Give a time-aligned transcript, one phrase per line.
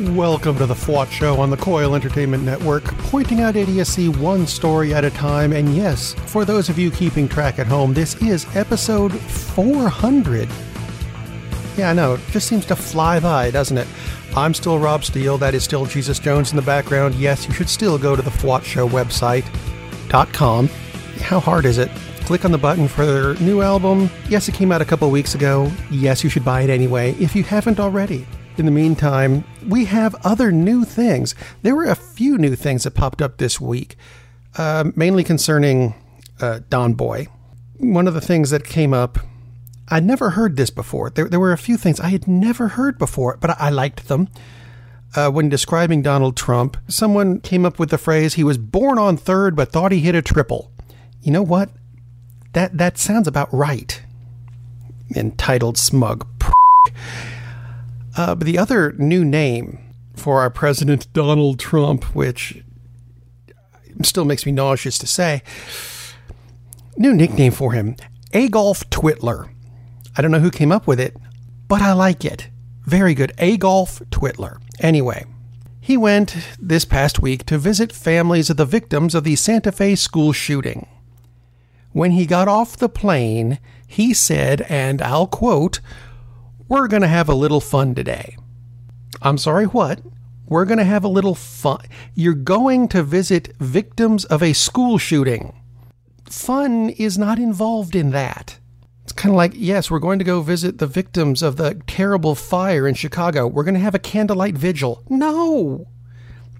[0.00, 4.94] Welcome to the FWOT Show on the Coil Entertainment Network, pointing out idiocy one story
[4.94, 5.52] at a time.
[5.52, 10.48] And yes, for those of you keeping track at home, this is episode 400.
[11.76, 13.86] Yeah, I know, it just seems to fly by, doesn't it?
[14.34, 17.14] I'm still Rob Steele, that is still Jesus Jones in the background.
[17.16, 20.68] Yes, you should still go to the FWOT Show website.com.
[21.20, 21.90] How hard is it?
[22.24, 24.08] Click on the button for their new album.
[24.30, 25.70] Yes, it came out a couple weeks ago.
[25.90, 28.26] Yes, you should buy it anyway if you haven't already.
[28.60, 31.34] In the meantime, we have other new things.
[31.62, 33.96] There were a few new things that popped up this week,
[34.58, 35.94] uh, mainly concerning
[36.42, 37.28] uh, Don Boy.
[37.78, 39.18] One of the things that came up,
[39.88, 41.08] I'd never heard this before.
[41.08, 44.08] There, there were a few things I had never heard before, but I, I liked
[44.08, 44.28] them.
[45.16, 49.16] Uh, when describing Donald Trump, someone came up with the phrase, he was born on
[49.16, 50.70] third but thought he hit a triple.
[51.22, 51.70] You know what?
[52.52, 54.02] That, that sounds about right.
[55.16, 56.26] Entitled smug.
[58.16, 59.78] Uh, but the other new name
[60.14, 62.62] for our president, Donald Trump, which
[64.02, 65.42] still makes me nauseous to say,
[66.96, 67.96] new nickname for him,
[68.32, 69.50] Agolf Twitler.
[70.16, 71.16] I don't know who came up with it,
[71.68, 72.48] but I like it.
[72.84, 73.32] Very good.
[73.38, 74.60] Agolf Twitler.
[74.80, 75.24] Anyway,
[75.80, 79.94] he went this past week to visit families of the victims of the Santa Fe
[79.94, 80.86] school shooting.
[81.92, 85.80] When he got off the plane, he said, and I'll quote,
[86.70, 88.36] we're going to have a little fun today.
[89.20, 90.00] I'm sorry, what?
[90.46, 91.80] We're going to have a little fun.
[92.14, 95.52] You're going to visit victims of a school shooting.
[96.26, 98.60] Fun is not involved in that.
[99.02, 102.36] It's kind of like, yes, we're going to go visit the victims of the terrible
[102.36, 103.48] fire in Chicago.
[103.48, 105.02] We're going to have a candlelight vigil.
[105.08, 105.88] No!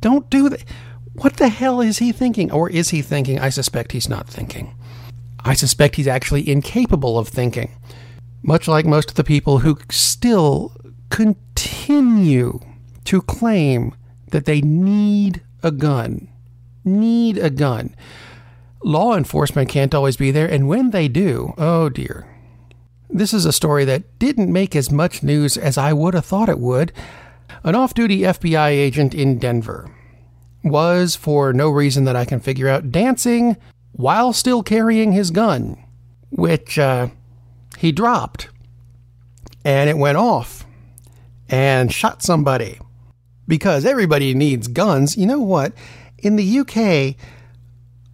[0.00, 0.64] Don't do that.
[1.12, 2.50] What the hell is he thinking?
[2.50, 3.38] Or is he thinking?
[3.38, 4.74] I suspect he's not thinking.
[5.44, 7.70] I suspect he's actually incapable of thinking
[8.42, 10.76] much like most of the people who still
[11.10, 12.60] continue
[13.04, 13.94] to claim
[14.28, 16.28] that they need a gun.
[16.84, 17.94] Need a gun.
[18.82, 22.26] Law enforcement can't always be there, and when they do, oh dear.
[23.08, 26.48] This is a story that didn't make as much news as I would have thought
[26.48, 26.92] it would.
[27.62, 29.90] An off duty FBI agent in Denver
[30.64, 33.56] was, for no reason that I can figure out, dancing
[33.92, 35.76] while still carrying his gun,
[36.30, 37.08] which, uh,
[37.82, 38.48] he dropped
[39.64, 40.64] and it went off
[41.48, 42.78] and shot somebody
[43.48, 45.16] because everybody needs guns.
[45.16, 45.72] You know what?
[46.18, 47.16] In the UK,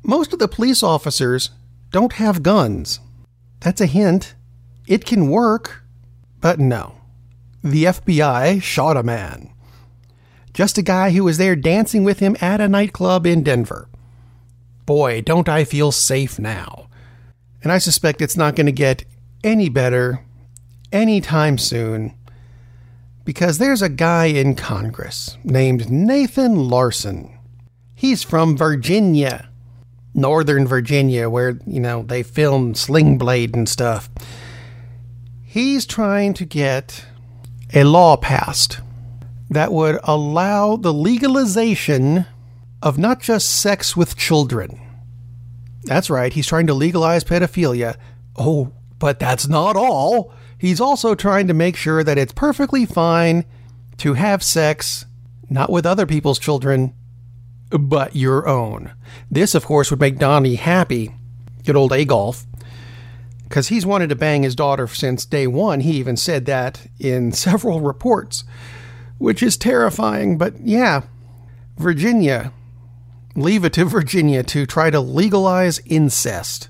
[0.03, 1.51] most of the police officers
[1.91, 3.01] don't have guns.
[3.61, 4.35] That's a hint.
[4.87, 5.83] It can work,
[6.41, 6.95] but no.
[7.63, 9.53] The FBI shot a man.
[10.55, 13.91] Just a guy who was there dancing with him at a nightclub in Denver.
[14.87, 16.89] Boy, don't I feel safe now.
[17.63, 19.05] And I suspect it's not going to get
[19.45, 20.25] any better
[20.93, 22.15] anytime soon
[23.25, 27.39] because there's a guy in Congress named Nathan Larson.
[27.95, 29.51] He's from Virginia,
[30.15, 34.09] Northern Virginia, where, you know, they film Sling Blade and stuff.
[35.43, 37.05] He's trying to get
[37.75, 38.81] a law passed
[39.51, 42.25] that would allow the legalization
[42.83, 44.81] of not just sex with children.
[45.85, 47.97] That's right, he's trying to legalize pedophilia.
[48.37, 50.33] Oh, but that's not all.
[50.59, 53.45] He's also trying to make sure that it's perfectly fine
[53.99, 55.07] to have sex,
[55.49, 56.95] not with other people's children,
[57.71, 58.93] but your own.
[59.31, 61.15] This, of course, would make Donnie happy,
[61.65, 62.47] good old Agolf,
[63.45, 65.81] because he's wanted to bang his daughter since day one.
[65.81, 68.45] He even said that in several reports,
[69.19, 70.39] which is terrifying.
[70.39, 71.03] But yeah,
[71.77, 72.53] Virginia,
[73.37, 76.69] leave it to Virginia to try to legalize incest.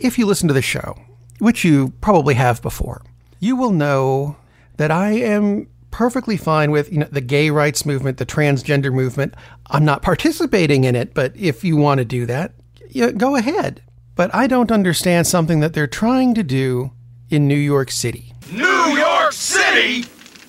[0.00, 0.98] If you listen to the show,
[1.38, 3.02] which you probably have before,
[3.38, 4.36] you will know
[4.78, 9.34] that I am perfectly fine with you know the gay rights movement, the transgender movement.
[9.68, 12.54] I'm not participating in it, but if you want to do that,
[12.88, 13.82] yeah, go ahead.
[14.14, 16.92] But I don't understand something that they're trying to do
[17.28, 18.32] in New York City.
[18.50, 20.04] New York City.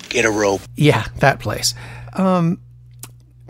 [0.08, 0.62] Get a rope.
[0.76, 1.74] Yeah, that place.
[2.14, 2.60] Um,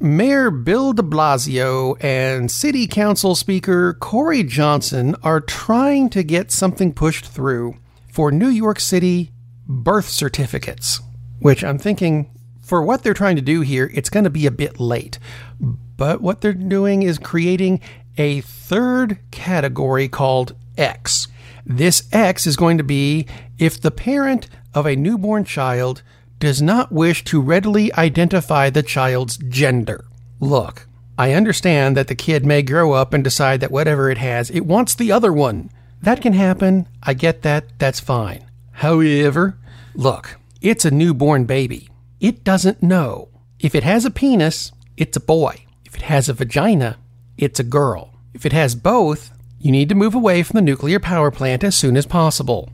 [0.01, 6.93] Mayor Bill de Blasio and City Council Speaker Corey Johnson are trying to get something
[6.93, 7.77] pushed through
[8.09, 9.33] for New York City
[9.67, 11.01] birth certificates,
[11.39, 12.31] which I'm thinking
[12.63, 15.19] for what they're trying to do here, it's going to be a bit late.
[15.61, 17.81] But what they're doing is creating
[18.17, 21.29] a third category called X.
[21.67, 23.27] This X is going to be
[23.59, 26.03] if the parent of a newborn child
[26.43, 30.05] does not wish to readily identify the child's gender.
[30.41, 34.51] Look, I understand that the kid may grow up and decide that whatever it has,
[34.51, 35.71] it wants the other one.
[36.03, 36.89] That can happen.
[37.01, 37.79] I get that.
[37.79, 38.45] That's fine.
[38.73, 39.57] However,
[39.95, 41.89] look, It's a newborn baby.
[42.19, 43.29] It doesn't know.
[43.61, 45.65] If it has a penis, it's a boy.
[45.85, 46.99] If it has a vagina,
[47.37, 48.15] it's a girl.
[48.35, 49.31] If it has both,
[49.61, 52.69] you need to move away from the nuclear power plant as soon as possible.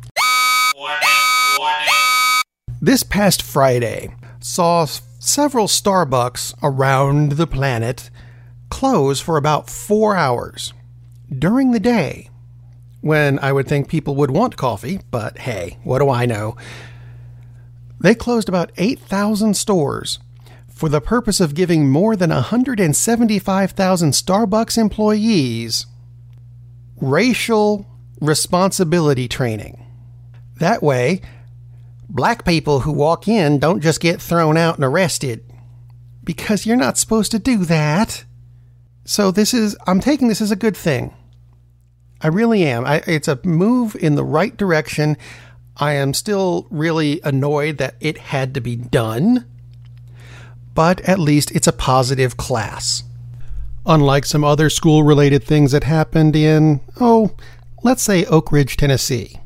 [2.88, 8.08] This past Friday saw several Starbucks around the planet
[8.70, 10.72] close for about four hours
[11.30, 12.30] during the day
[13.02, 16.56] when I would think people would want coffee, but hey, what do I know?
[18.00, 20.18] They closed about 8,000 stores
[20.66, 25.84] for the purpose of giving more than 175,000 Starbucks employees
[26.96, 27.86] racial
[28.22, 29.84] responsibility training.
[30.56, 31.20] That way,
[32.08, 35.44] black people who walk in don't just get thrown out and arrested
[36.24, 38.24] because you're not supposed to do that.
[39.04, 41.14] So this is I'm taking this as a good thing.
[42.20, 42.84] I really am.
[42.84, 45.16] I, it's a move in the right direction.
[45.76, 49.46] I am still really annoyed that it had to be done,
[50.74, 53.04] but at least it's a positive class.
[53.86, 57.36] Unlike some other school related things that happened in, oh,
[57.84, 59.38] let's say Oak Ridge, Tennessee.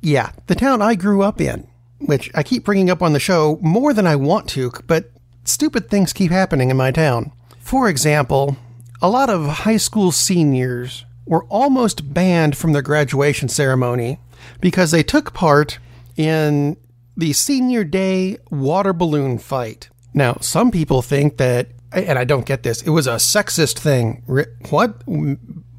[0.00, 1.68] Yeah, the town I grew up in
[2.06, 5.10] which I keep bringing up on the show more than I want to, but
[5.44, 7.32] stupid things keep happening in my town.
[7.58, 8.56] For example,
[9.00, 14.18] a lot of high school seniors were almost banned from their graduation ceremony
[14.60, 15.78] because they took part
[16.16, 16.76] in
[17.16, 19.88] the senior day water balloon fight.
[20.14, 24.22] Now, some people think that, and I don't get this, it was a sexist thing.
[24.70, 25.02] What?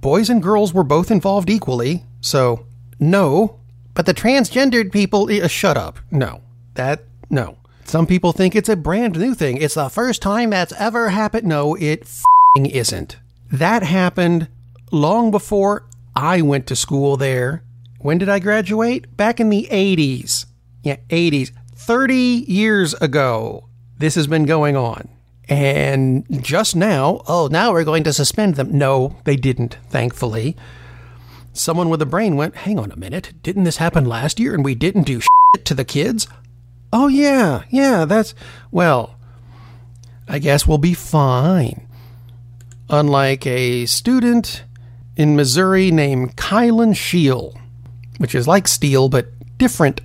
[0.01, 2.65] Boys and girls were both involved equally, so
[2.99, 3.59] no,
[3.93, 5.99] but the transgendered people, uh, shut up.
[6.11, 6.41] No,
[6.75, 7.57] that, no.
[7.85, 9.57] Some people think it's a brand new thing.
[9.57, 11.47] It's the first time that's ever happened.
[11.47, 12.07] No, it
[12.57, 13.17] isn't.
[13.51, 14.47] That happened
[14.91, 15.85] long before
[16.15, 17.63] I went to school there.
[17.99, 19.15] When did I graduate?
[19.15, 20.45] Back in the 80s.
[20.83, 21.51] Yeah, 80s.
[21.75, 22.15] 30
[22.47, 23.67] years ago,
[23.97, 25.09] this has been going on.
[25.49, 28.77] And just now, oh, now we're going to suspend them.
[28.77, 30.55] No, they didn't, thankfully.
[31.53, 34.65] Someone with a brain went, hang on a minute, didn't this happen last year and
[34.65, 36.27] we didn't do shit to the kids?
[36.91, 38.33] Oh, yeah, yeah, that's,
[38.71, 39.17] well,
[40.27, 41.87] I guess we'll be fine.
[42.89, 44.63] Unlike a student
[45.15, 47.55] in Missouri named Kylan Scheel,
[48.17, 49.27] which is like steel but
[49.59, 50.01] different.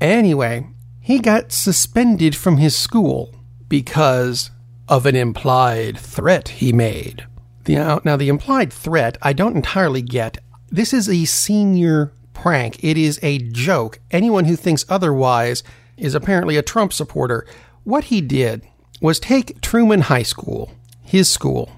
[0.00, 0.68] Anyway,
[1.00, 3.34] he got suspended from his school
[3.68, 4.50] because
[4.88, 7.26] of an implied threat he made.
[7.66, 10.38] The, uh, now, the implied threat, I don't entirely get.
[10.70, 12.78] This is a senior prank.
[12.82, 13.98] It is a joke.
[14.12, 15.64] Anyone who thinks otherwise
[15.96, 17.44] is apparently a Trump supporter.
[17.82, 18.62] What he did
[19.00, 20.70] was take Truman High School,
[21.02, 21.72] his school,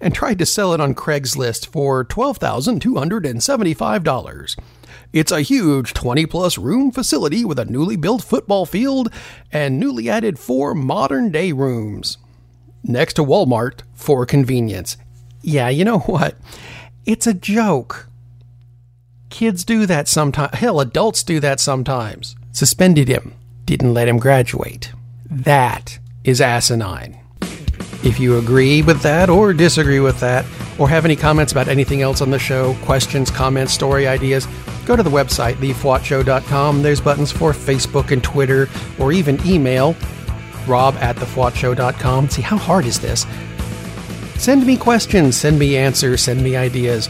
[0.00, 4.58] and tried to sell it on Craigslist for $12,275.
[5.12, 9.12] It's a huge 20 plus room facility with a newly built football field
[9.52, 12.16] and newly added four modern day rooms.
[12.82, 14.96] Next to Walmart for convenience.
[15.42, 16.36] Yeah, you know what?
[17.06, 18.08] It's a joke.
[19.30, 20.54] Kids do that sometimes.
[20.56, 22.36] Hell, adults do that sometimes.
[22.52, 23.34] Suspended him,
[23.64, 24.92] didn't let him graduate.
[25.30, 27.18] That is asinine.
[28.02, 30.44] If you agree with that or disagree with that,
[30.78, 34.48] or have any comments about anything else on the show, questions, comments, story ideas,
[34.86, 36.82] go to the website, thefwotshow.com.
[36.82, 38.68] There's buttons for Facebook and Twitter,
[38.98, 39.94] or even email,
[40.66, 42.30] rob at thefwotshow.com.
[42.30, 43.26] See, how hard is this?
[44.40, 47.08] Send me questions, send me answers, send me ideas.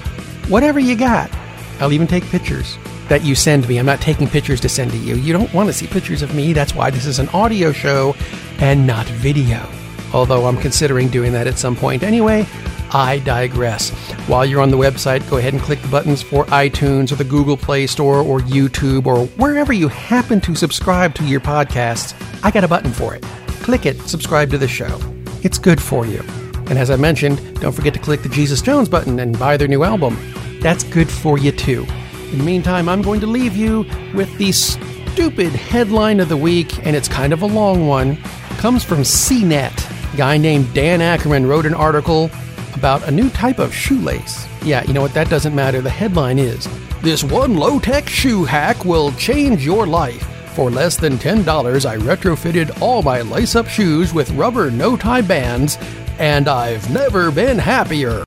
[0.48, 1.30] Whatever you got.
[1.78, 2.76] I'll even take pictures
[3.08, 3.78] that you send me.
[3.78, 5.14] I'm not taking pictures to send to you.
[5.14, 6.52] You don't want to see pictures of me.
[6.52, 8.16] That's why this is an audio show
[8.58, 9.64] and not video.
[10.12, 12.48] Although I'm considering doing that at some point anyway.
[12.90, 13.90] I digress.
[14.26, 17.22] While you're on the website, go ahead and click the buttons for iTunes or the
[17.22, 22.12] Google Play Store or YouTube or wherever you happen to subscribe to your podcasts.
[22.42, 23.22] I got a button for it.
[23.62, 24.98] Click it, subscribe to the show.
[25.44, 26.24] It's good for you.
[26.70, 29.68] And as I mentioned, don't forget to click the Jesus Jones button and buy their
[29.68, 30.16] new album.
[30.60, 31.84] That's good for you too.
[32.30, 33.84] In the meantime, I'm going to leave you
[34.14, 38.10] with the stupid headline of the week, and it's kind of a long one.
[38.12, 40.14] It comes from CNET.
[40.14, 42.30] A guy named Dan Ackerman wrote an article
[42.74, 44.46] about a new type of shoelace.
[44.62, 45.12] Yeah, you know what?
[45.12, 45.80] That doesn't matter.
[45.80, 46.68] The headline is
[47.02, 50.24] This one low tech shoe hack will change your life.
[50.54, 55.22] For less than $10, I retrofitted all my lace up shoes with rubber no tie
[55.22, 55.78] bands
[56.20, 58.22] and I've never been happier.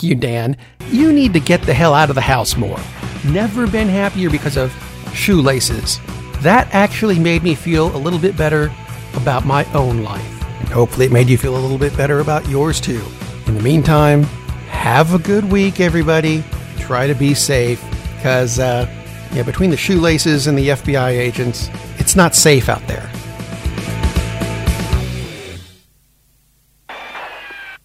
[0.00, 0.56] you, Dan.
[0.88, 2.78] You need to get the hell out of the house more.
[3.24, 4.72] Never been happier because of
[5.12, 5.98] shoelaces.
[6.42, 8.72] That actually made me feel a little bit better
[9.14, 10.44] about my own life.
[10.60, 13.02] And hopefully, it made you feel a little bit better about yours too.
[13.46, 14.22] In the meantime,
[14.68, 16.44] have a good week, everybody.
[16.78, 17.82] Try to be safe
[18.16, 18.86] because, uh,
[19.32, 23.10] Yeah, between the shoelaces and the FBI agents, it's not safe out there.